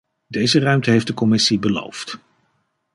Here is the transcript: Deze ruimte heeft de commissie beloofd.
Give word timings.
Deze 0.27 0.59
ruimte 0.59 0.91
heeft 0.91 1.07
de 1.07 1.13
commissie 1.13 1.59
beloofd. 1.59 2.17